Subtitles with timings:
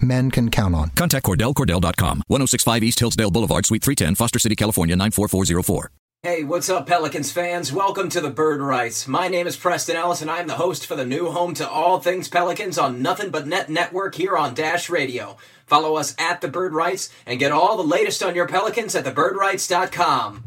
[0.00, 0.90] men can count on.
[0.90, 5.90] Contact CordellCordell.com, 1065 East Hillsdale Boulevard, Suite 310, Foster City, California, 94404.
[6.22, 7.70] Hey, what's up, Pelicans fans?
[7.70, 9.06] Welcome to the Bird Writes.
[9.06, 12.00] My name is Preston Ellis, and I'm the host for the new home to all
[12.00, 15.36] things Pelicans on Nothing But Net Network here on Dash Radio.
[15.66, 19.04] Follow us at the Bird Writes and get all the latest on your Pelicans at
[19.04, 20.44] thebirdwrites.com.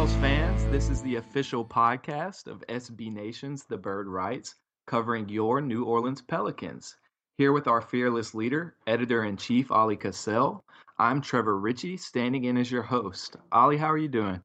[0.00, 0.64] Pels fans.
[0.72, 4.54] This is the official podcast of SB Nation's The Bird Writes,
[4.86, 6.96] covering your New Orleans Pelicans.
[7.36, 10.62] Here with our fearless leader, editor in chief Oleh Kosel.
[10.98, 13.36] I'm Trevor Ritchie, standing in as your host.
[13.52, 14.42] Ali, how are you doing?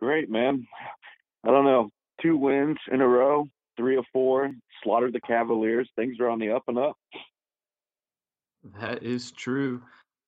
[0.00, 0.66] Great, man.
[1.42, 1.88] I don't know.
[2.20, 4.50] Two wins in a row, three or four,
[4.84, 5.88] slaughtered the Cavaliers.
[5.96, 6.98] Things are on the up and up.
[8.78, 9.80] That is true.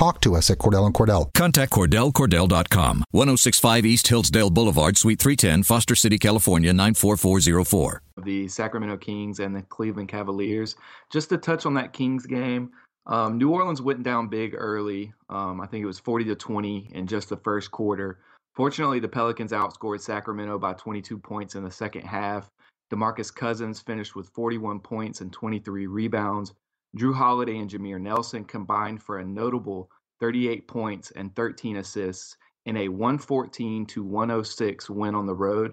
[0.00, 1.30] talk to us at Cordell and Cordell.
[1.34, 8.02] Contact CordellCordell.com, 1065 East Hillsdale Boulevard, Suite 310, Foster City, California, 94404.
[8.24, 10.74] The Sacramento Kings and the Cleveland Cavaliers.
[11.12, 12.70] Just to touch on that Kings game,
[13.08, 15.12] um, New Orleans went down big early.
[15.28, 18.20] Um, I think it was 40 to 20 in just the first quarter.
[18.54, 22.48] Fortunately, the Pelicans outscored Sacramento by 22 points in the second half.
[22.90, 26.54] DeMarcus Cousins finished with 41 points and 23 rebounds.
[26.96, 29.90] Jrue Holiday and Jameer Nelson combined for a notable
[30.20, 32.36] 38 points and 13 assists
[32.66, 35.72] in a 114 to 106 win on the road.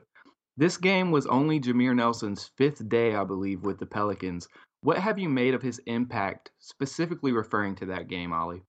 [0.57, 4.47] This game was only Jameer Nelson's fifth day, I believe, with the Pelicans.
[4.81, 8.63] What have you made of his impact, specifically referring to that game, Ollie?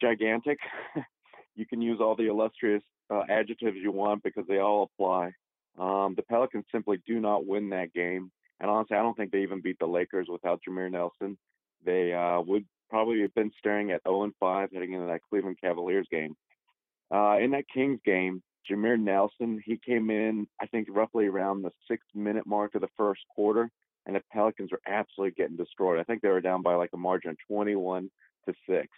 [0.00, 0.58] Gigantic.
[1.54, 2.82] you can use all the illustrious
[3.12, 5.32] uh, adjectives you want because they all apply.
[5.78, 8.30] Um, the Pelicans simply do not win that game.
[8.60, 11.36] And honestly, I don't think they even beat the Lakers without Jameer Nelson.
[11.84, 16.06] They uh, would probably have been staring at 0 5 heading into that Cleveland Cavaliers
[16.10, 16.34] game.
[17.12, 21.70] Uh, in that Kings game, Jameer Nelson, he came in, I think, roughly around the
[21.88, 23.70] six minute mark of the first quarter,
[24.06, 26.00] and the Pelicans were absolutely getting destroyed.
[26.00, 28.10] I think they were down by like a margin of 21
[28.46, 28.88] to 6.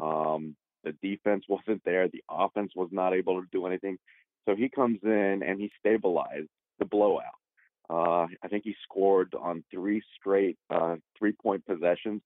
[0.00, 3.98] Um, the defense wasn't there, the offense was not able to do anything.
[4.46, 6.48] So he comes in and he stabilized
[6.78, 7.24] the blowout.
[7.90, 12.22] Uh, I think he scored on three straight uh, three-point possessions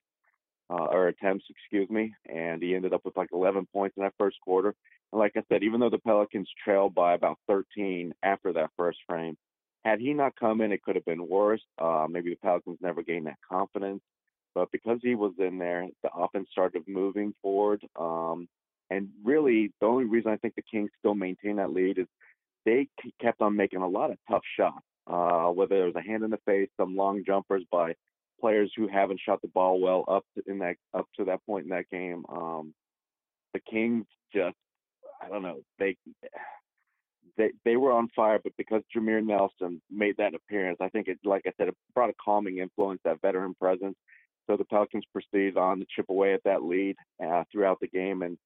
[0.70, 4.14] uh, or attempts, excuse me, and he ended up with like 11 points in that
[4.18, 4.74] first quarter.
[5.12, 8.98] And like I said, even though the Pelicans trailed by about 13 after that first
[9.06, 9.36] frame,
[9.84, 11.62] had he not come in, it could have been worse.
[11.78, 14.02] Uh, maybe the Pelicans never gained that confidence,
[14.54, 17.82] but because he was in there, the offense started moving forward.
[17.98, 18.48] Um,
[18.90, 22.06] and really, the only reason I think the Kings still maintain that lead is
[22.64, 22.88] they
[23.20, 26.30] kept on making a lot of tough shots uh, whether it was a hand in
[26.30, 27.94] the face, some long jumpers by
[28.40, 31.64] players who haven't shot the ball well up to, in that up to that point
[31.64, 32.24] in that game.
[32.28, 32.74] Um,
[33.54, 34.04] the Kings
[34.34, 34.56] just,
[35.22, 35.96] I don't know, they
[37.36, 41.18] they they were on fire, but because Jameer Nelson made that appearance, I think it,
[41.24, 43.96] like I said, it brought a calming influence, that veteran presence.
[44.46, 48.22] So the Pelicans proceeded on to chip away at that lead uh, throughout the game,
[48.22, 48.38] and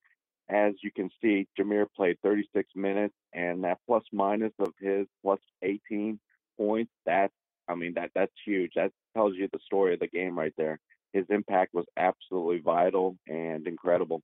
[0.49, 5.41] as you can see, Jameer played 36 minutes, and that plus minus of his plus
[5.63, 6.19] 18
[6.59, 7.33] points, that's
[7.69, 8.73] I mean that that's huge.
[8.75, 10.79] That tells you the story of the game right there.
[11.13, 14.23] His impact was absolutely vital and incredible.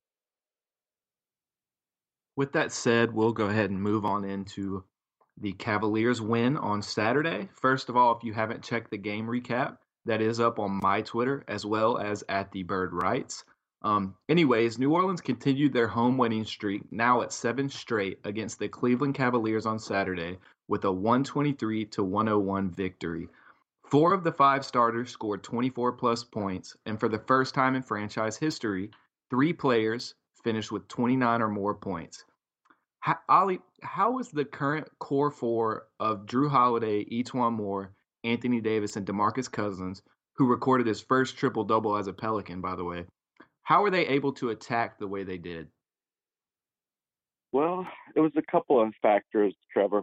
[2.35, 4.83] With that said, we'll go ahead and move on into
[5.37, 7.49] the Cavaliers win on Saturday.
[7.53, 11.01] First of all, if you haven't checked the game recap, that is up on my
[11.01, 13.43] Twitter as well as at the Bird Writes.
[13.81, 18.67] Um, anyways, New Orleans continued their home winning streak, now at seven straight, against the
[18.67, 20.37] Cleveland Cavaliers on Saturday,
[20.67, 23.29] with a 123 to 101 victory.
[23.89, 27.81] Four of the five starters scored 24 plus points, and for the first time in
[27.81, 28.91] franchise history,
[29.29, 32.25] three players finished with 29 or more points.
[32.99, 37.93] How, Ollie, how is the current core four of Jrue Holiday, E'Twaun Moore,
[38.25, 40.01] Anthony Davis, and DeMarcus Cousins,
[40.35, 43.05] who recorded his first triple double as a Pelican, by the way,
[43.69, 45.67] how were they able to attack the way they did?
[47.51, 47.85] Well,
[48.15, 50.01] it was a couple of factors, Trevor.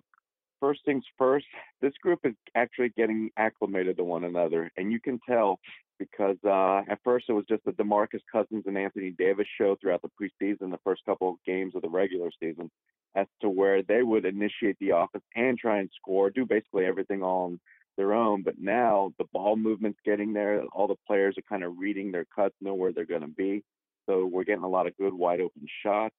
[0.61, 1.47] First things first,
[1.83, 5.59] this group is actually getting acclimated to one another, and you can tell
[5.99, 10.03] because uh, at first it was just the DeMarcus Cousins and Anthony Davis show throughout
[10.03, 12.71] the preseason, the first couple of games of the regular season,
[13.17, 17.25] as to where they would initiate the offense and try and score, do basically everything
[17.25, 17.59] on
[17.97, 18.43] their own.
[18.43, 20.63] But now the ball movement's getting there.
[20.73, 23.63] All the players are kind of reading their cuts, know where they're going to be.
[24.07, 26.15] So we're getting a lot of good wide open shots.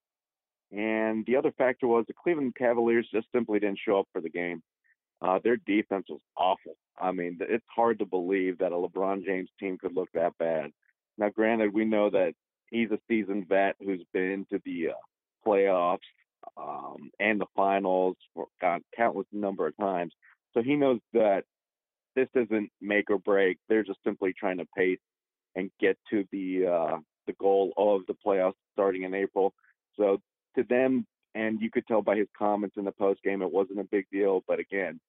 [0.71, 4.29] And the other factor was the Cleveland Cavaliers just simply didn't show up for the
[4.29, 4.61] game.
[5.21, 6.75] Uh, their defense was awful.
[6.99, 10.71] I mean, it's hard to believe that a LeBron James team could look that bad.
[11.17, 12.33] Now, granted, we know that
[12.69, 15.99] he's a seasoned vet who's been to the uh, playoffs
[16.57, 18.47] um, and the finals for
[18.95, 20.13] countless number of times.
[20.53, 21.45] So he knows that
[22.17, 23.59] this isn't make or break.
[23.69, 24.99] They're just simply trying to pace
[25.55, 26.97] and get to the uh,
[27.27, 29.53] the goal of the playoffs starting in April.
[29.97, 30.19] So
[30.55, 31.05] to them,
[31.35, 34.07] and you could tell by his comments in the post game, it wasn't a big
[34.11, 34.43] deal.
[34.47, 34.99] But again,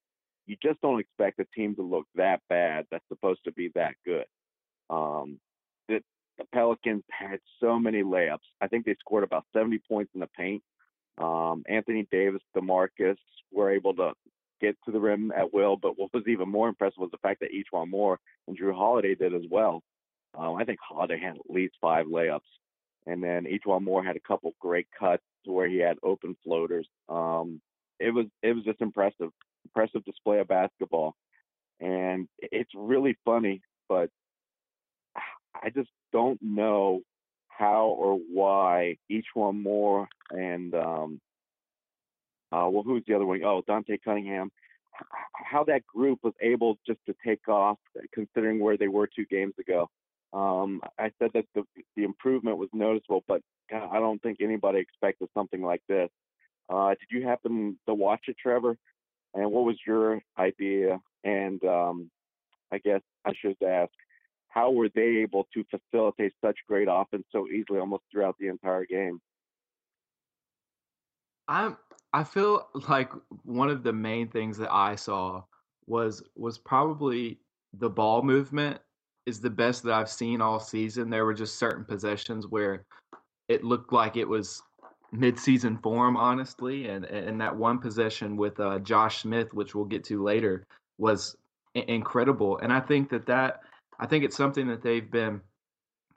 [0.46, 3.94] you just don't expect a team to look that bad that's supposed to be that
[4.04, 4.26] good.
[4.90, 5.40] Um,
[5.88, 6.00] the,
[6.36, 8.38] the Pelicans had so many layups.
[8.60, 10.62] I think they scored about 70 points in the paint.
[11.16, 13.16] Um, Anthony Davis, DeMarcus
[13.50, 14.12] were able to
[14.60, 15.76] get to the rim at will.
[15.76, 19.14] But what was even more impressive was the fact that E'Twaun Moore and Jrue Holiday
[19.14, 19.82] did as well.
[20.36, 22.40] Um, I think Holiday had at least five layups,
[23.06, 26.86] and then E'Twaun Moore had a couple great cuts where he had open floaters.
[27.08, 27.60] Um,
[27.98, 29.30] it was it was just impressive,
[29.64, 31.14] impressive display of basketball,
[31.80, 34.10] and it's really funny, but
[35.62, 37.00] I just don't know
[37.48, 41.20] how or why E'Twaun Moore and um,
[42.52, 43.42] uh, well, who's the other one?
[43.44, 44.50] Oh, Dante Cunningham.
[45.32, 47.78] How that group was able just to take off,
[48.12, 49.88] considering where they were two games ago.
[50.32, 51.62] Um, I said that the,
[51.96, 53.40] the improvement was noticeable, but
[53.70, 56.08] God, I don't think anybody expected something like this.
[56.68, 58.76] Uh, did you happen to watch it, Trevor?
[59.34, 60.98] And what was your idea?
[61.24, 62.10] And um,
[62.72, 63.92] I guess I should ask,
[64.48, 68.84] how were they able to facilitate such great offense so easily almost throughout the entire
[68.84, 69.20] game?
[71.46, 71.76] I'm
[72.12, 73.10] I feel like
[73.44, 75.42] one of the main things that I saw
[75.86, 77.38] was was probably
[77.74, 78.78] the ball movement
[79.26, 81.10] is the best that I've seen all season.
[81.10, 82.84] There were just certain possessions where
[83.48, 84.62] it looked like it was
[85.12, 90.04] mid-season form, honestly, and and that one possession with uh, Josh Smith, which we'll get
[90.04, 90.66] to later,
[90.98, 91.36] was
[91.74, 92.58] incredible.
[92.58, 93.60] And I think that that
[94.00, 95.40] I think it's something that they've been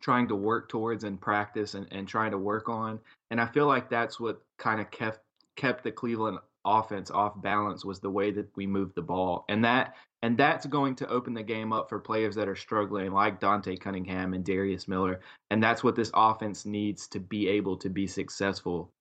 [0.02, 3.00] trying to work towards in practice and, and trying to work on.
[3.30, 5.20] And I feel like that's what kind of kept
[5.56, 9.46] kept the Cleveland offense off balance was the way that we moved the ball.
[9.50, 13.12] And that and that's going to open the game up for players that are struggling
[13.12, 15.20] like Dante Cunningham and Darius Miller.
[15.50, 18.92] And that's what this offense needs to be able to be successful.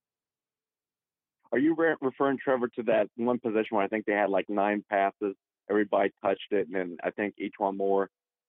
[1.52, 4.48] Are you re- referring, Trevor, to that one position where I think they had like
[4.48, 5.34] nine passes,
[5.68, 8.08] everybody touched it, and then I think E'Twaun Moore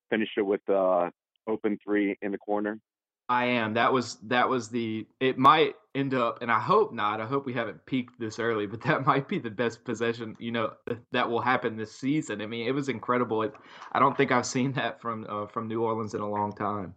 [0.10, 1.10] finished it with uh
[1.48, 2.80] open three in the corner?
[3.30, 3.74] I am.
[3.76, 5.08] That was that was the.
[5.20, 7.22] It might end up, and I hope not.
[7.22, 10.36] I hope we haven't peaked this early, but that might be the best possession.
[10.40, 10.74] You know
[11.12, 12.42] that will happen this season.
[12.42, 13.44] I mean, it was incredible.
[13.44, 13.54] It,
[13.92, 16.94] I don't think I've seen that from uh, from New Orleans in a long time.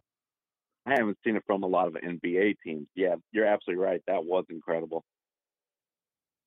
[0.87, 2.87] I haven't seen it from a lot of NBA teams.
[2.95, 4.03] Yeah, you're absolutely right.
[4.07, 5.03] That was incredible.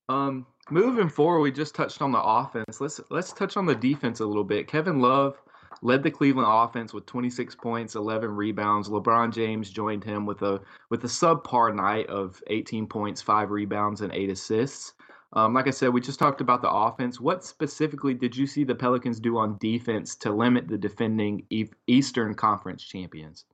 [0.10, 2.80] Um, moving forward, we just touched on the offense.
[2.80, 4.68] Let's let's touch on the defense a little bit.
[4.68, 5.38] Kevin Love
[5.81, 8.89] led the Cleveland offense with 26 points, 11 rebounds.
[8.89, 14.01] LeBron James joined him with a with a subpar night of 18 points, five rebounds,
[14.01, 14.93] and eight assists.
[15.34, 17.19] Um, like I said, we just talked about the offense.
[17.19, 21.46] What specifically did you see the Pelicans do on defense to limit the defending
[21.88, 23.46] Eastern Conference champions?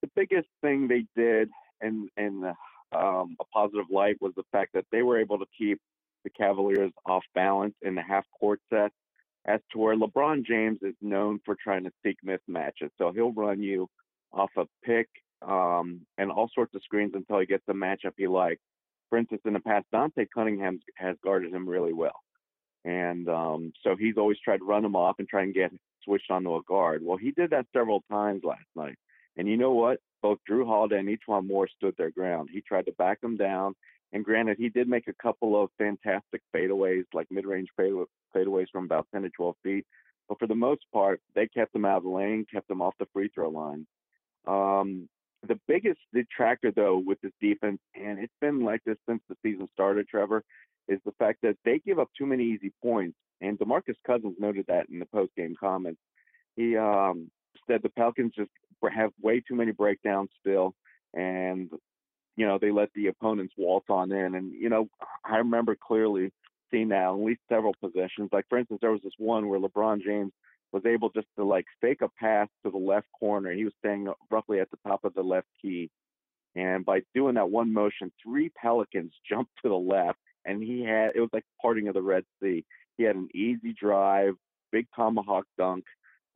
[0.00, 2.44] The biggest thing they did, and and
[2.92, 5.80] um, a positive light, was the fact that they were able to keep
[6.24, 8.92] the Cavaliers off balance in the half court set
[9.46, 12.90] as to where LeBron James is known for trying to seek mismatches.
[12.98, 13.88] So he'll run you
[14.32, 15.08] off a pick
[15.46, 18.60] um, and all sorts of screens until he gets the matchup he likes.
[19.10, 22.20] For instance, in the past, Dante Cunningham has guarded him really well.
[22.84, 25.72] And um, so he's always tried to run him off and try and get
[26.04, 27.02] switched onto a guard.
[27.04, 28.96] Well, he did that several times last night.
[29.36, 29.98] And you know what?
[30.22, 32.48] Both Jrue Holiday and E'Twaun Moore stood their ground.
[32.52, 33.74] He tried to back him down.
[34.12, 39.06] And granted, he did make a couple of fantastic fadeaways, like mid-range fadeaways from about
[39.12, 39.86] 10 to 12 feet.
[40.28, 42.94] But for the most part, they kept him out of the lane, kept him off
[42.98, 43.86] the free throw line.
[44.46, 45.08] Um,
[45.48, 49.68] The biggest detractor, though, with this defense, and it's been like this since the season
[49.72, 50.44] started, Trevor,
[50.88, 53.16] is the fact that they give up too many easy points.
[53.40, 56.00] And Demarcus Cousins noted that in the post-game comments.
[56.54, 57.30] He um,
[57.66, 58.50] said the Pelicans just
[58.94, 60.74] have way too many breakdowns still,
[61.14, 61.70] and
[62.36, 64.34] you know they let the opponents waltz on in.
[64.34, 64.88] And you know
[65.24, 66.32] I remember clearly
[66.70, 68.30] seeing that at least several possessions.
[68.32, 70.32] Like for instance, there was this one where LeBron James
[70.72, 73.50] was able just to like fake a pass to the left corner.
[73.50, 75.90] and He was staying roughly at the top of the left key.
[76.54, 81.12] And by doing that one motion, three Pelicans jumped to the left, and he had
[81.14, 82.64] it was like parting of the Red Sea.
[82.96, 84.34] He had an easy drive,
[84.70, 85.84] big tomahawk dunk.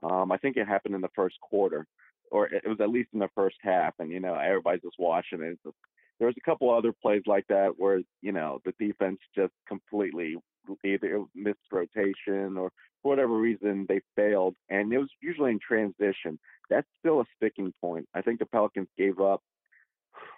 [0.02, 1.86] Um, I think it happened in the first quarter,
[2.30, 3.95] or it was at least in the first half.
[3.99, 5.59] And you know, everybody's just watching it.
[5.64, 5.76] Just,
[6.18, 10.37] there was a couple other plays like that where you know the defense just completely
[10.85, 12.71] either missed rotation or
[13.02, 16.38] for whatever reason they failed, and it was usually in transition.
[16.71, 18.09] That's still a sticking point.
[18.14, 19.42] I think the Pelicans gave up.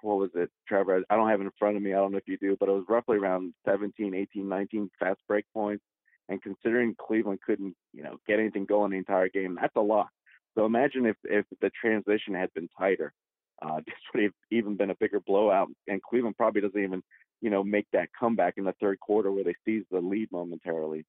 [0.02, 1.02] What was it, Trevor?
[1.09, 1.92] I don't have it in front of me.
[1.92, 5.21] I don't know if you do, but it was roughly around 17, 18, 19 fast
[5.28, 5.85] break points.
[6.28, 10.09] And considering Cleveland couldn't, you know, get anything going the entire game, that's a lot.
[10.57, 13.12] So imagine if if the transition had been tighter.
[13.61, 17.02] Uh, this would have even been a bigger blowout, and Cleveland probably doesn't even,
[17.40, 21.05] you know, make that comeback in the third quarter where they seize the lead momentarily.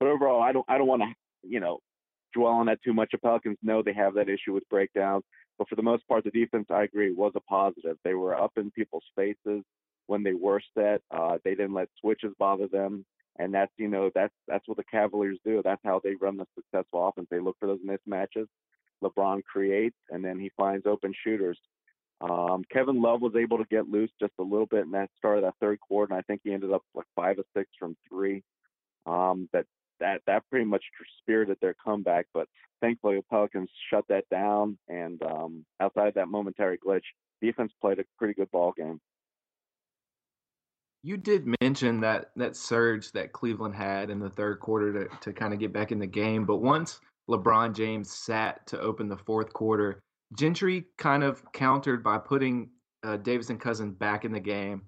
[0.00, 1.08] But overall, I don't I don't want to,
[1.42, 1.80] you know,
[2.34, 3.10] dwell on that too much.
[3.12, 5.24] The Pelicans know they have that issue with breakdowns,
[5.58, 7.96] but for the most part, the defense, I agree, was a positive.
[8.04, 9.62] They were up in people's faces
[10.06, 11.02] when they were set.
[11.10, 13.04] Uh, they didn't let switches bother them,
[13.38, 15.62] and that's you know that's that's what the Cavaliers do.
[15.64, 17.28] That's how they run the successful offense.
[17.30, 18.46] They look for those mismatches.
[19.02, 21.58] LeBron creates, and then he finds open shooters.
[22.20, 25.38] Um, Kevin Love was able to get loose just a little bit in that start
[25.38, 27.96] of that third quarter, and I think he ended up like five or six from
[28.08, 28.42] three.
[29.06, 29.66] Um, that
[29.98, 30.84] that that pretty much
[31.18, 32.48] spirited their comeback, but
[32.80, 34.78] thankfully the Pelicans shut that down.
[34.88, 37.02] And um, outside of that momentary glitch,
[37.40, 39.00] defense played a pretty good ball game.
[41.02, 45.32] You did mention that that surge that Cleveland had in the third quarter to, to
[45.32, 49.16] kind of get back in the game, but once LeBron James sat to open the
[49.16, 50.00] fourth quarter,
[50.36, 52.70] Gentry kind of countered by putting
[53.02, 54.82] uh, Davis and Cousin back in the game.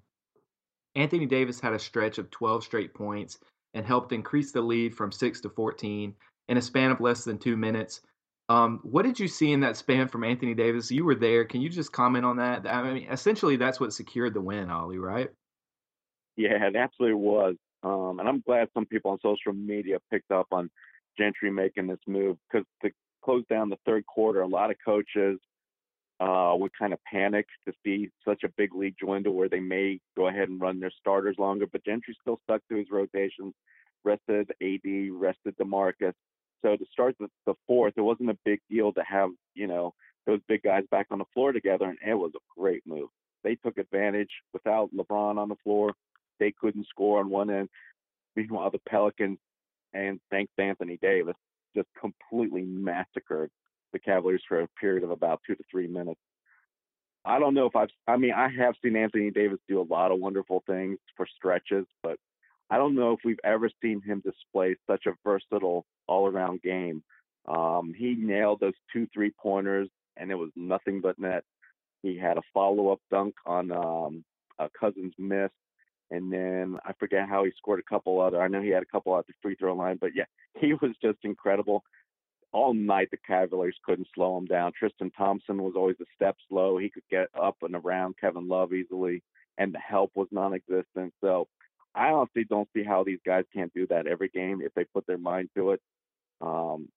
[0.95, 3.37] Anthony Davis had a stretch of 12 straight points
[3.73, 6.13] and helped increase the lead from 6 to 14
[6.47, 8.01] in a span of less than two minutes.
[8.47, 10.91] Um, what did you see in that span from Anthony Davis?
[10.91, 11.43] You were there.
[11.45, 12.65] Can you just comment on that?
[12.67, 15.29] I mean, essentially, that's what secured the win, Ollie, right?
[16.37, 17.55] Yeah, it absolutely was.
[17.83, 20.69] Um, and I'm glad some people on social media picked up on
[21.17, 22.91] Gentry making this move because to
[23.23, 25.39] close down the third quarter, a lot of coaches
[26.19, 29.99] uh, would kind of panic to see such a big league dwindle where they may
[30.15, 31.65] go ahead and run their starters longer.
[31.71, 33.53] But Gentry still stuck to his rotations,
[34.03, 36.13] rested AD, rested DeMarcus.
[36.63, 39.93] So to start the, the fourth, it wasn't a big deal to have you know
[40.25, 43.09] those big guys back on the floor together, and it was a great move.
[43.43, 45.93] They took advantage without LeBron on the floor.
[46.39, 47.69] They couldn't score on one end.
[48.35, 49.39] Meanwhile, the Pelicans,
[49.93, 51.35] and thanks Anthony Davis,
[51.75, 53.49] just completely massacred
[53.93, 56.19] the Cavaliers for a period of about two to three minutes.
[57.23, 60.11] I don't know if I've, I mean, I have seen Anthony Davis do a lot
[60.11, 62.17] of wonderful things for stretches, but
[62.69, 67.03] I don't know if we've ever seen him display such a versatile all around game.
[67.47, 71.43] Um, he nailed those two three pointers, and it was nothing but net.
[72.03, 74.23] He had a follow up dunk on um,
[74.59, 75.51] a Cousins miss,
[76.11, 78.41] and then I forget how he scored a couple other.
[78.41, 80.25] I know he had a couple at the free throw line, but yeah,
[80.59, 81.83] he was just incredible
[82.55, 84.71] all night the Cavaliers couldn't slow him down.
[84.79, 86.77] Tristan Thompson was always a step slow.
[86.77, 89.21] He could get up and around Kevin Love easily,
[89.57, 91.13] and the help was non-existent.
[91.19, 91.49] So
[91.93, 95.05] I honestly don't see how these guys can't do that every game if they put
[95.05, 95.81] their mind to it.
[96.39, 96.87] Um,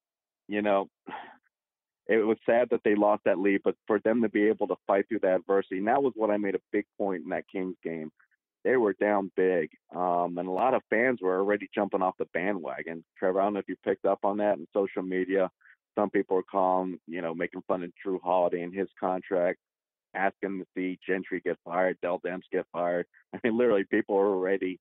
[0.47, 0.89] you know,
[2.07, 4.77] it was sad that they lost that lead, but for them to be able to
[4.87, 7.49] fight through that adversity, and that was what I made a big point in that
[7.51, 8.13] Kings game
[8.65, 9.71] they were down big.
[9.95, 13.05] Um, and a lot of fans were already jumping off the bandwagon.
[13.19, 15.51] Trevor, I don't know if you picked up on that in social media.
[15.97, 19.59] Some people were calling, you know, making fun of Jrue Holiday and his contract,
[20.15, 23.07] asking to see Gentry get fired, Dell Demps get fired.
[23.35, 24.79] I mean, literally, people were ready,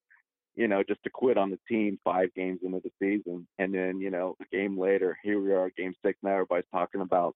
[0.56, 3.48] you know, just to quit on the team five games into the season.
[3.58, 7.02] And then, you know, a game later, here we are, game six now, everybody's talking
[7.02, 7.36] about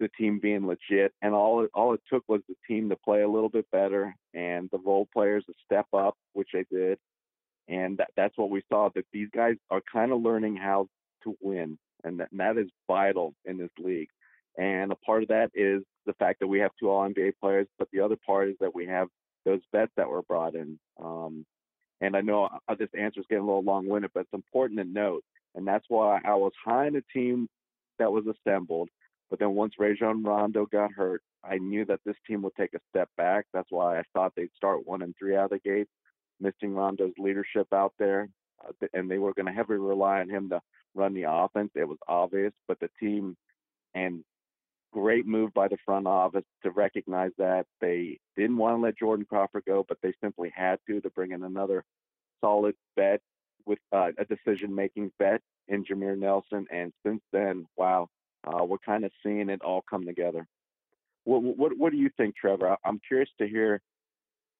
[0.00, 3.22] the team being legit, and all it, all it took was the team to play
[3.22, 6.98] a little bit better and the role players to step up, which they did,
[7.68, 8.90] and that, that's what we saw.
[8.94, 10.88] That these guys are kind of learning how
[11.24, 14.08] to win, and that, and that is vital in this league.
[14.56, 17.68] And a part of that is the fact that we have two All NBA players,
[17.78, 19.08] but the other part is that we have
[19.44, 20.78] those vets that were brought in.
[21.00, 21.46] Um,
[22.00, 24.84] and I know uh, this answer is getting a little long-winded, but it's important to
[24.84, 25.24] note,
[25.54, 27.48] and that's why I was high in the team
[27.98, 28.88] that was assembled
[29.30, 32.80] But then once Rajon Rondo got hurt, I knew that this team would take a
[32.90, 33.46] step back.
[33.52, 35.88] That's why I thought they'd start one and three out of the gate,
[36.40, 38.28] missing Rondo's leadership out there,
[38.66, 40.60] uh, and they were going to heavily rely on him to
[40.94, 41.70] run the offense.
[41.74, 43.36] It was obvious, but the team
[43.94, 44.24] and
[44.92, 49.26] great move by the front office to recognize that they didn't want to let Jordan
[49.28, 51.84] Crawford go, but they simply had to to bring in another
[52.40, 53.20] solid bet
[53.66, 56.66] with uh, a decision-making bet in Jameer Nelson.
[56.72, 58.08] And since then, wow,
[58.46, 60.46] uh, we're kind of seeing it all come together.
[61.24, 62.76] What, what, what do you think, Trevor?
[62.84, 63.80] I'm curious to hear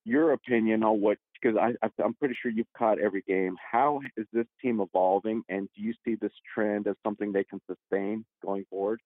[0.04, 3.56] your opinion on what because I, I'm pretty sure you've caught every game.
[3.70, 7.60] How is this team evolving, and do you see this trend as something they can
[7.66, 9.00] sustain going forward?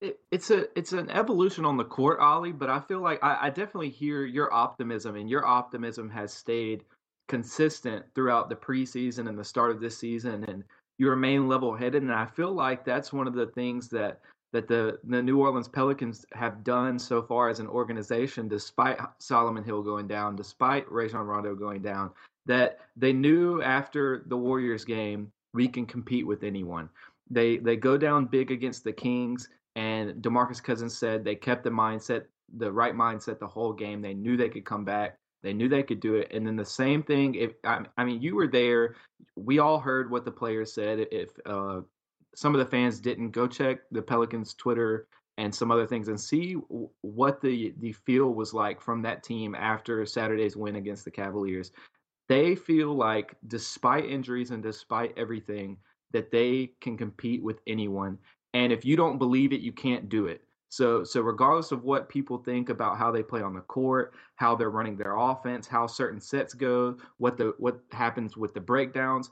[0.00, 2.52] It, it's a it's an evolution on the court, Ollie.
[2.52, 6.84] But I feel like I, I definitely hear your optimism, and your optimism has stayed
[7.28, 10.64] consistent throughout the preseason and the start of this season, and
[10.98, 12.02] you remain level headed.
[12.02, 14.20] And I feel like that's one of the things that
[14.52, 19.64] that the the New Orleans Pelicans have done so far as an organization, despite Solomon
[19.64, 22.10] Hill going down, despite Rajon Rondo going down,
[22.46, 26.88] that they knew after the Warriors game we can compete with anyone.
[27.30, 31.70] They they go down big against the Kings, and Demarcus Cousins said they kept the
[31.70, 32.24] mindset,
[32.56, 34.00] the right mindset, the whole game.
[34.00, 35.18] They knew they could come back.
[35.46, 36.32] They knew they could do it.
[36.32, 37.36] And then the same thing.
[37.36, 38.96] If I, mean, you were there,
[39.36, 41.06] we all heard what the players said.
[41.12, 41.82] If uh,
[42.34, 45.06] some of the fans didn't go check the Pelicans Twitter
[45.38, 46.54] and some other things and see
[47.02, 51.70] what the the feel was like from that team after Saturday's win against the Cavaliers.
[52.28, 55.76] They feel like despite injuries and despite everything
[56.12, 58.18] that they can compete with anyone.
[58.52, 60.42] And if you don't believe it, you can't do it.
[60.68, 64.56] So so regardless of what people think about how they play on the court, how
[64.56, 69.30] they're running their offense, how certain sets go, what the what happens with the breakdowns,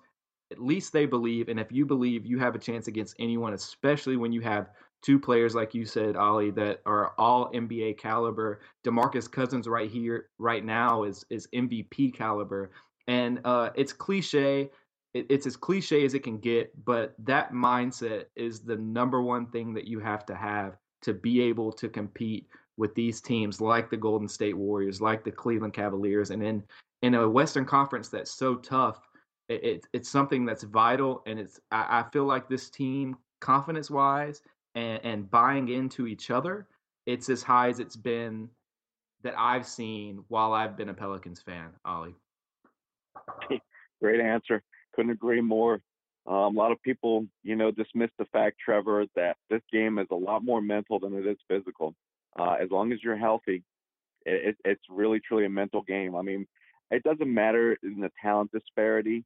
[0.53, 1.49] at least they believe.
[1.49, 4.71] And if you believe, you have a chance against anyone, especially when you have
[5.03, 8.61] two players like you said, Ollie, that are all NBA caliber.
[8.85, 12.71] Demarcus Cousins right here, right now, is is MVP caliber.
[13.07, 14.71] And uh, it's cliche.
[15.12, 19.75] It's as cliche as it can get, but that mindset is the number one thing
[19.75, 23.97] that you have to have to be able to compete with these teams like the
[23.97, 26.62] Golden State Warriors, like the Cleveland Cavaliers, and in
[27.03, 29.01] in a Western Conference that's so tough
[29.49, 33.90] it, it, it's something that's vital, and it's I, I feel like this team, confidence
[33.90, 34.40] wise,
[34.75, 36.67] and, and buying into each other,
[37.07, 38.49] it's as high as it's been
[39.23, 41.71] that I've seen while I've been a Pelicans fan.
[41.85, 42.14] Ollie,
[44.01, 44.62] great answer.
[44.95, 45.81] Couldn't agree more.
[46.26, 50.06] Um, a lot of people, you know, dismiss the fact, Trevor, that this game is
[50.10, 51.94] a lot more mental than it is physical.
[52.38, 53.62] Uh, as long as you're healthy,
[54.24, 56.16] it, it's really, truly a mental game.
[56.16, 56.46] I mean,
[56.90, 59.24] it doesn't matter in the talent disparity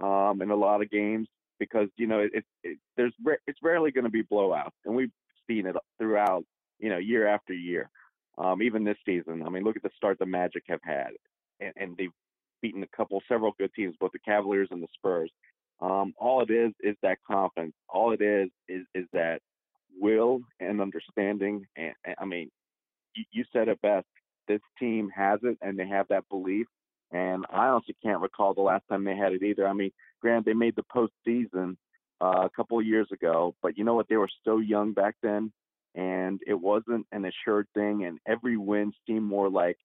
[0.00, 3.12] um, in a lot of games because you know it, it, there's
[3.46, 5.10] it's rarely going to be blowouts, and we've
[5.48, 6.44] seen it throughout
[6.78, 7.90] you know year after year.
[8.36, 11.10] Um, even this season, I mean, look at the start the Magic have had,
[11.60, 12.12] and, and they've
[12.62, 15.30] beaten a couple, several good teams, both the Cavaliers and the Spurs.
[15.80, 17.74] Um, all it is is that confidence.
[17.88, 19.40] All it is is is that
[20.00, 21.66] will and understanding.
[21.76, 22.50] And, and I mean,
[23.14, 24.06] you, you said it best.
[24.48, 26.66] This team has it, and they have that belief.
[27.10, 29.66] And I honestly can't recall the last time they had it either.
[29.66, 30.84] I mean, granted, they made the
[31.26, 31.76] postseason
[32.20, 34.08] uh, a couple of years ago, but you know what?
[34.08, 35.52] They were so young back then,
[35.94, 38.04] and it wasn't an assured thing.
[38.04, 39.78] And every win seemed more like,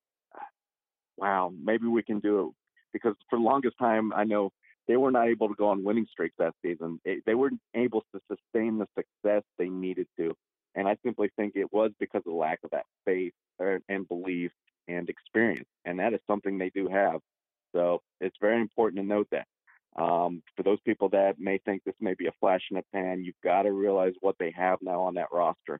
[1.18, 2.54] wow, maybe we can do it.
[2.92, 4.52] Because for the longest time, I know
[4.88, 7.00] they were not able to go on winning streaks that season.
[7.26, 10.34] They weren't able to sustain the success they needed to.
[10.76, 14.52] And I simply think it was because of lack of that faith and belief
[14.88, 17.22] and experience, and that is something they do have.
[17.74, 19.46] So it's very important to note that.
[19.96, 23.24] Um, for those people that may think this may be a flash in the pan,
[23.24, 25.80] you've got to realize what they have now on that roster.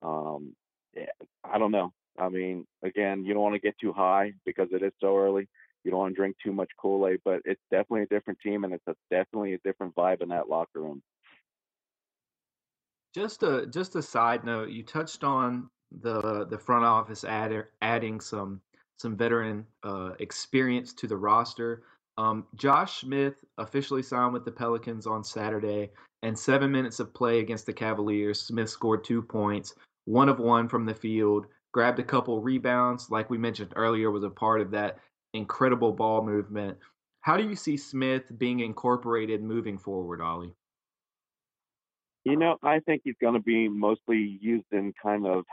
[0.00, 0.54] Um,
[0.96, 1.06] yeah,
[1.42, 1.92] I don't know.
[2.16, 5.48] I mean, again, you don't want to get too high because it is so early.
[5.88, 8.64] You don't want to drink too much Kool Aid, but it's definitely a different team,
[8.64, 11.02] and it's a, definitely a different vibe in that locker room.
[13.14, 15.70] Just a just a side note, you touched on
[16.02, 18.60] the the front office add, adding some
[18.98, 21.84] some veteran uh, experience to the roster.
[22.18, 25.88] Um, Josh Smith officially signed with the Pelicans on Saturday,
[26.22, 29.74] and seven minutes of play against the Cavaliers, Smith scored two points,
[30.04, 34.24] one of one from the field, grabbed a couple rebounds, like we mentioned earlier, was
[34.24, 34.98] a part of that
[35.38, 36.76] incredible ball movement.
[37.20, 40.54] How do you see Smith being incorporated moving forward, Ollie?
[42.24, 45.44] You know, I think he's going to be mostly used in kind of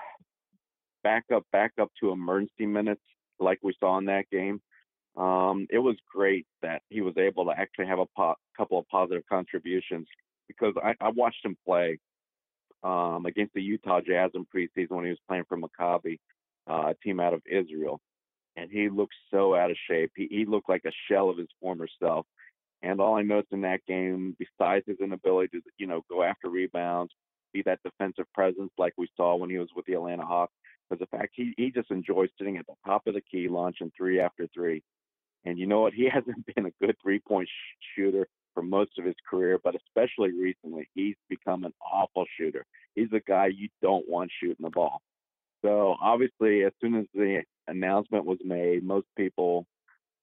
[1.04, 3.02] backup, backup to emergency minutes
[3.40, 4.62] like we saw in that game.
[5.16, 8.88] Um, it was great that he was able to actually have a po- couple of
[8.90, 10.08] positive contributions
[10.48, 12.00] because I, I watched him play
[12.84, 16.20] um, against the Utah Jazz in preseason when he was playing for Maccabi,
[16.70, 18.02] uh, a team out of Israel,
[18.56, 20.12] and he looked so out of shape.
[20.16, 22.26] He, he looked like a shell of his former self.
[22.82, 26.50] And all I noticed in that game, besides his inability to, you know, go after
[26.50, 27.12] rebounds,
[27.54, 30.54] be that defensive presence like we saw when he was with the Atlanta Hawks,
[30.90, 33.92] was the fact he, he just enjoys sitting at the top of the key, launching
[33.98, 34.84] three after three.
[35.46, 35.94] And you know what?
[35.96, 39.76] He hasn't been a good three point sh- shooter for most of his career, but
[39.76, 42.66] especially recently, he's become an awful shooter.
[42.94, 45.02] He's a guy you don't want shooting the ball.
[45.64, 49.66] So obviously, as soon as the announcement was made, most people,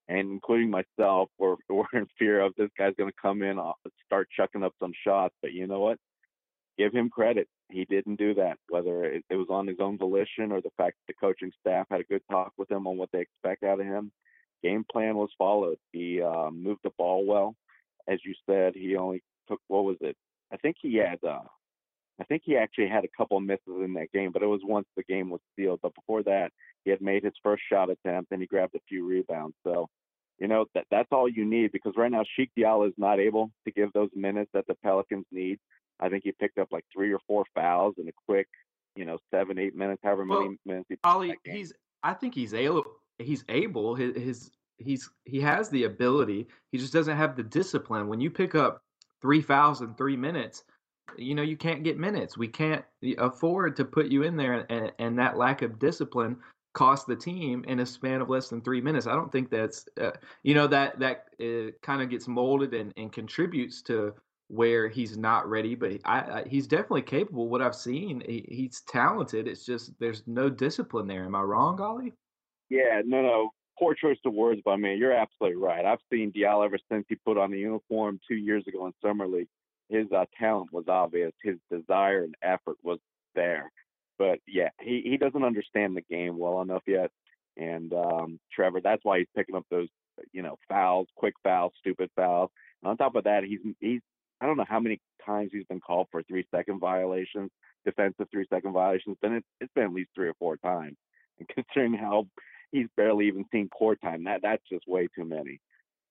[0.09, 3.72] and including myself, were were in fear of this guy's going to come in, uh,
[4.07, 5.35] start chucking up some shots.
[5.42, 5.98] But you know what?
[6.78, 7.48] Give him credit.
[7.70, 8.59] He didn't do that.
[8.68, 11.87] Whether it, it was on his own volition or the fact that the coaching staff
[11.90, 14.12] had a good talk with him on what they expect out of him,
[14.62, 15.78] game plan was followed.
[15.92, 17.55] He uh, moved the ball well,
[18.09, 18.74] as you said.
[18.74, 20.16] He only took what was it?
[20.52, 21.40] I think he had uh,
[22.20, 24.61] I think he actually had a couple of misses in that game, but it was
[24.64, 25.81] once the game was sealed.
[25.83, 26.51] But before that,
[26.85, 29.55] he had made his first shot attempt and he grabbed a few rebounds.
[29.64, 29.88] So,
[30.38, 33.51] you know, that that's all you need because right now Cheick Diallo is not able
[33.64, 35.59] to give those minutes that the Pelicans need.
[36.01, 38.48] I think he picked up like three or four fouls in a quick,
[38.96, 41.72] you know, seven, eight minutes, however many minutes he Ollie, he's
[42.03, 42.85] I think he's able
[43.18, 43.94] he's able.
[43.94, 46.48] His, his he's he has the ability.
[46.70, 48.09] He just doesn't have the discipline.
[48.09, 48.83] When you pick up
[49.20, 50.64] three fouls in three minutes,
[51.16, 52.36] you know you can't get minutes.
[52.36, 52.84] We can't
[53.18, 56.36] afford to put you in there, and, and that lack of discipline
[56.74, 59.06] cost the team in a span of less than three minutes.
[59.06, 60.12] I don't think that's uh,
[60.42, 64.14] you know that that uh, kind of gets molded and, and contributes to
[64.48, 65.74] where he's not ready.
[65.74, 67.48] But I, I, he's definitely capable.
[67.48, 69.48] What I've seen, he, he's talented.
[69.48, 71.24] It's just there's no discipline there.
[71.24, 72.14] Am I wrong, Ollie?
[72.68, 73.50] Yeah, no, no.
[73.78, 74.94] Poor choice of words by me.
[74.94, 75.84] You're absolutely right.
[75.84, 79.26] I've seen Diallo ever since he put on the uniform two years ago in summer
[79.26, 79.48] league
[79.92, 81.33] his uh, talent was obvious.
[81.42, 82.98] His desire and effort was
[83.35, 83.70] there.
[84.18, 87.11] But yeah, he, he doesn't understand the game well enough yet.
[87.57, 89.88] And um, Trevor, that's why he's picking up those,
[90.33, 92.50] you know, fouls, quick fouls, stupid fouls.
[92.83, 94.00] And on top of that, he's he's
[94.40, 97.50] I don't know how many times he's been called for three second violations,
[97.85, 99.16] defensive three second violations.
[99.20, 100.96] Then it, it's been at least three or four times.
[101.38, 102.26] And considering how
[102.70, 105.61] he's barely even seen court time, that that's just way too many.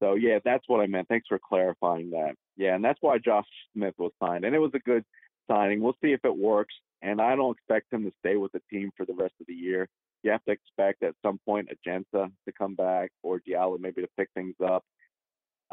[0.01, 1.07] So yeah, that's what I meant.
[1.07, 2.33] Thanks for clarifying that.
[2.57, 5.05] Yeah, and that's why Josh Smith was signed, and it was a good
[5.49, 5.81] signing.
[5.81, 6.73] We'll see if it works.
[7.01, 9.53] And I don't expect him to stay with the team for the rest of the
[9.53, 9.87] year.
[10.23, 14.07] You have to expect at some point Ajinça to come back or Diallo maybe to
[14.17, 14.83] pick things up.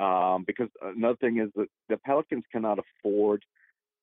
[0.02, 3.44] Um, because another thing is that the Pelicans cannot afford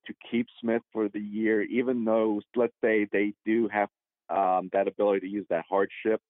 [0.06, 3.90] to keep Smith for the year, even though let's say they do have
[4.30, 6.22] um, that ability to use that hardship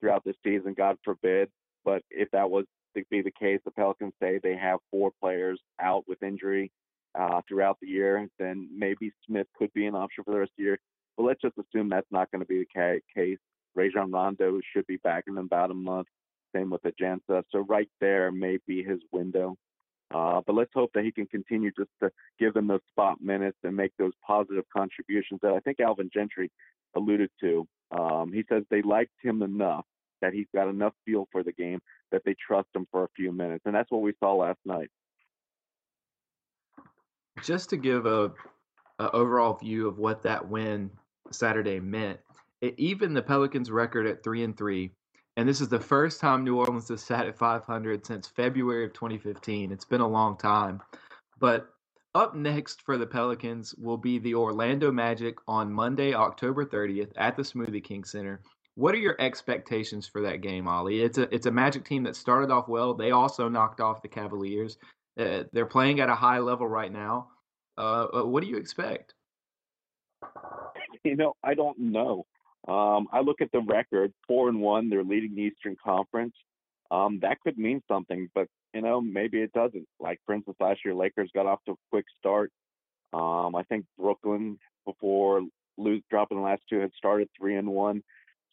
[0.00, 0.74] throughout the season.
[0.76, 1.48] God forbid.
[1.86, 5.60] But if that was to be the case, the Pelicans say they have four players
[5.80, 6.70] out with injury
[7.18, 10.56] uh, throughout the year, then maybe Smith could be an option for the rest of
[10.58, 10.78] the year.
[11.16, 13.38] But let's just assume that's not going to be the case.
[13.74, 16.08] Rajon Rondo should be back in about a month.
[16.54, 17.42] Same with Ajinça.
[17.50, 19.56] So right there may be his window.
[20.14, 23.58] Uh, but let's hope that he can continue just to give them those spot minutes
[23.64, 26.50] and make those positive contributions that I think Alvin Gentry
[26.94, 27.66] alluded to.
[27.90, 29.84] Um, he says they liked him enough
[30.24, 33.30] that he's got enough feel for the game that they trust him for a few
[33.30, 33.62] minutes.
[33.66, 34.88] And that's what we saw last night.
[37.42, 38.32] Just to give a,
[38.98, 40.90] a overall view of what that win
[41.30, 42.20] Saturday meant,
[42.62, 44.92] it, even the Pelicans' record at three and three,
[45.36, 48.92] and this is the first time New Orleans has sat at 500 since February of
[48.92, 49.72] 2015.
[49.72, 50.80] It's been a long time,
[51.38, 51.68] but
[52.14, 57.36] up next for the Pelicans will be the Orlando Magic on Monday, October 30th at
[57.36, 58.40] the Smoothie King Center.
[58.76, 61.00] What are your expectations for that game, Ollie?
[61.00, 62.94] It's a it's a Magic team that started off well.
[62.94, 64.78] They also knocked off the Cavaliers.
[65.18, 67.28] Uh, they're playing at a high level right now.
[67.78, 69.14] Uh, uh, what do you expect?
[71.04, 72.26] You know, I don't know.
[72.66, 74.88] Um, I look at the record, four and one.
[74.88, 76.34] They're leading the Eastern Conference.
[76.90, 79.86] Um, that could mean something, but you know, maybe it doesn't.
[80.00, 82.50] Like for instance, last year Lakers got off to a quick start.
[83.12, 85.42] Um, I think Brooklyn before
[85.76, 88.02] lose dropping the last two had started three and one.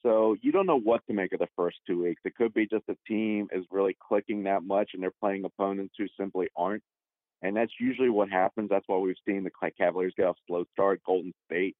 [0.03, 2.21] So you don't know what to make of the first two weeks.
[2.25, 5.93] It could be just the team is really clicking that much and they're playing opponents
[5.97, 6.83] who simply aren't.
[7.43, 8.69] And that's usually what happens.
[8.69, 11.01] That's why we've seen the Cavaliers get off slow start.
[11.05, 11.75] Golden State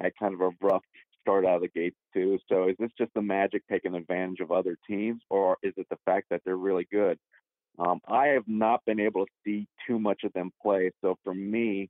[0.00, 0.82] had kind of a rough
[1.20, 2.38] start out of the gates too.
[2.48, 5.98] So is this just the Magic taking advantage of other teams, or is it the
[6.04, 7.18] fact that they're really good?
[7.78, 10.90] Um, I have not been able to see too much of them play.
[11.00, 11.88] So for me,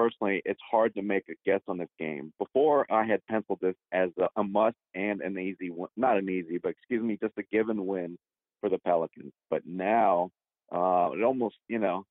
[0.00, 2.32] personally, it's hard to make a guess on this game.
[2.38, 6.30] Before, I had penciled this as a, a must and an easy one, not an
[6.30, 8.16] easy, but excuse me, just a given win
[8.60, 9.32] for the Pelicans.
[9.50, 10.30] But now,
[10.72, 12.06] uh, it almost, you know,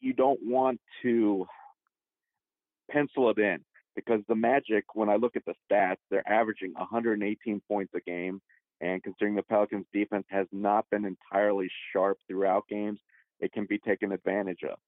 [0.00, 1.46] you don't want to
[2.90, 3.58] pencil it in
[3.94, 8.40] because the Magic, when I look at the stats, they're averaging 118 points a game.
[8.80, 13.00] And considering the Pelicans defense has not been entirely sharp throughout games,
[13.40, 14.78] it can be taken advantage of.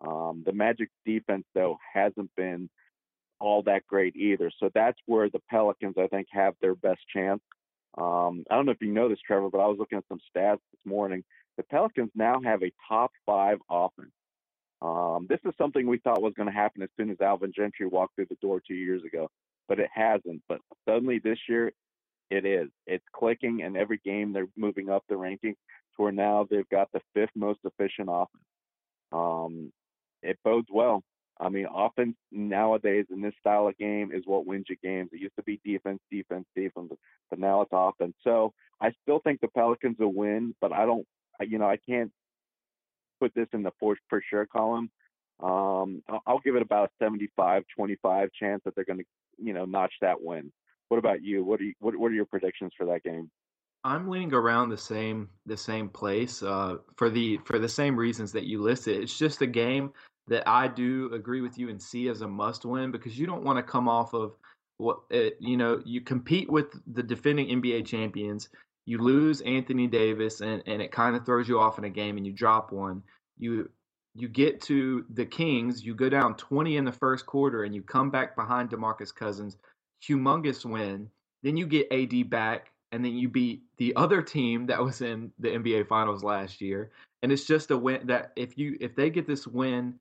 [0.00, 2.68] Um, the Magic defense, though, hasn't been
[3.38, 4.50] all that great either.
[4.58, 7.40] So that's where the Pelicans, I think, have their best chance.
[7.98, 10.20] Um, I don't know if you know this, Trevor, but I was looking at some
[10.34, 11.24] stats this morning.
[11.56, 14.12] The Pelicans now have a top five offense.
[14.82, 17.86] Um, this is something we thought was going to happen as soon as Alvin Gentry
[17.86, 19.30] walked through the door two years ago,
[19.68, 20.42] but it hasn't.
[20.48, 21.72] But suddenly this year,
[22.30, 22.68] it is.
[22.86, 25.56] It's clicking, and every game they're moving up the rankings
[25.96, 28.44] to where now they've got the fifth most efficient offense.
[29.12, 29.72] Um,
[30.22, 31.02] it bodes well.
[31.38, 35.10] I mean, offense nowadays in this style of game is what wins you games.
[35.12, 36.92] It used to be defense, defense, defense,
[37.28, 38.14] but now it's offense.
[38.24, 41.06] So I still think the Pelicans will win, but I don't,
[41.40, 42.10] you know, I can't
[43.20, 44.90] put this in the for, for sure column.
[45.40, 49.04] Um, I'll give it about a 75 25 chance that they're going to,
[49.38, 50.50] you know, notch that win.
[50.88, 51.44] What about you?
[51.44, 53.30] What are you, what, what are your predictions for that game?
[53.86, 58.32] I'm leaning around the same the same place uh, for the for the same reasons
[58.32, 59.00] that you listed.
[59.00, 59.92] It's just a game
[60.26, 63.44] that I do agree with you and see as a must win because you don't
[63.44, 64.32] want to come off of
[64.78, 68.48] what it, eh, you know you compete with the defending NBA champions.
[68.86, 72.16] You lose Anthony Davis and, and it kind of throws you off in a game
[72.16, 73.04] and you drop one.
[73.38, 73.70] You
[74.16, 77.82] you get to the Kings, you go down 20 in the first quarter and you
[77.82, 79.58] come back behind DeMarcus Cousins,
[80.02, 81.08] humongous win.
[81.44, 85.32] Then you get AD back and then you beat the other team that was in
[85.38, 86.90] the NBA finals last year.
[87.22, 89.98] And it's just a win that if you if they get this win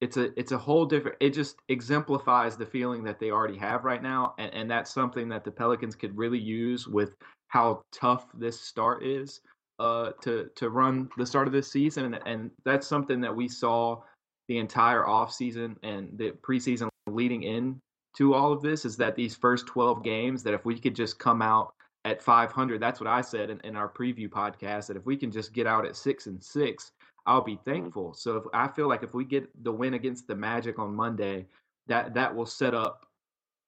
[0.00, 3.84] it's a it's a whole different it just exemplifies the feeling that they already have
[3.84, 7.14] right now and, and that's something that the pelicans could really use with
[7.48, 9.40] how tough this start is
[9.78, 13.48] uh to to run the start of this season and, and that's something that we
[13.48, 14.00] saw
[14.48, 17.80] the entire offseason and the preseason leading in
[18.16, 21.18] to all of this is that these first 12 games that if we could just
[21.18, 21.73] come out
[22.04, 25.30] at 500 that's what i said in, in our preview podcast that if we can
[25.30, 26.92] just get out at six and six
[27.26, 28.14] I'll be thankful.
[28.14, 31.46] So if I feel like if we get the win against the Magic on Monday,
[31.86, 33.06] that that will set up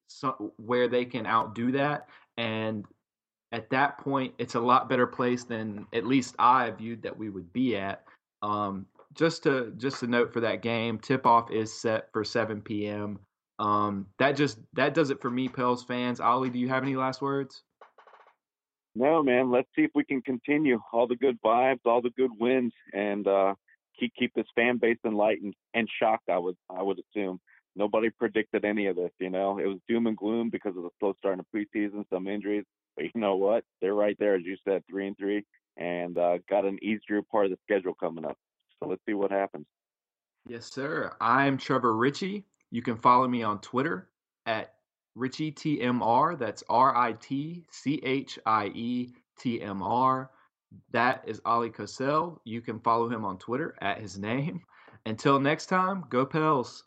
[0.08, 2.84] some, where they can outdo that, and
[3.52, 7.30] at that point, it's a lot better place than at least I viewed that we
[7.30, 8.04] would be at.
[8.42, 12.60] Um, just to just a note for that game, tip off is set for 7
[12.60, 13.18] p.m.
[13.58, 16.20] Um, that just that does it for me, Pels fans.
[16.20, 17.62] Ollie, do you have any last words?
[18.98, 19.50] No, man.
[19.50, 23.28] Let's see if we can continue all the good vibes, all the good wins, and
[23.28, 23.54] uh,
[24.00, 26.30] keep keep this fan base enlightened and shocked.
[26.30, 27.38] I would I would assume
[27.76, 29.10] nobody predicted any of this.
[29.20, 32.04] You know, it was doom and gloom because of the slow start in the preseason,
[32.10, 32.64] some injuries.
[32.96, 33.64] But you know what?
[33.82, 35.44] They're right there, as you said, three and three,
[35.76, 38.38] and uh, got an easier part of the schedule coming up.
[38.80, 39.66] So let's see what happens.
[40.48, 41.14] Yes, sir.
[41.20, 42.46] I'm Trevor Ritchie.
[42.70, 44.08] You can follow me on Twitter
[44.46, 44.75] at
[45.16, 46.38] Ritchie TMR.
[46.38, 50.30] That's R I T C H I E T M R.
[50.92, 52.38] That is Oleh Kosel.
[52.44, 54.60] You can follow him on Twitter at his name.
[55.06, 56.84] Until next time, go Pels.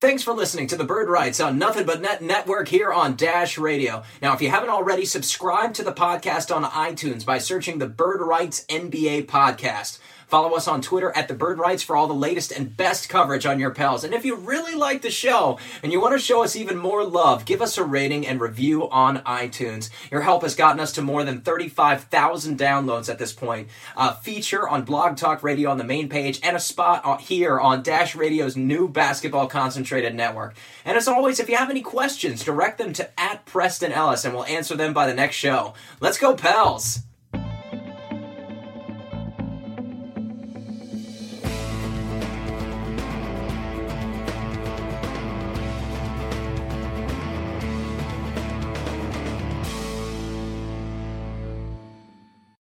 [0.00, 3.58] Thanks for listening to the Bird Writes on Nothing But Net Network here on Dash
[3.58, 4.04] Radio.
[4.22, 8.20] Now, if you haven't already, subscribe to the podcast on iTunes by searching the Bird
[8.20, 9.98] Writes NBA podcast.
[10.28, 13.46] Follow us on Twitter at The Bird Writes for all the latest and best coverage
[13.46, 14.04] on your pals.
[14.04, 17.02] And if you really like the show and you want to show us even more
[17.02, 19.88] love, give us a rating and review on iTunes.
[20.10, 23.68] Your help has gotten us to more than 35,000 downloads at this point.
[23.96, 27.82] A feature on Blog Talk Radio on the main page and a spot here on
[27.82, 30.54] Dash Radio's new basketball concentrated network.
[30.84, 34.34] And as always, if you have any questions, direct them to at Preston Ellis and
[34.34, 35.72] we'll answer them by the next show.
[36.00, 37.07] Let's go, pals!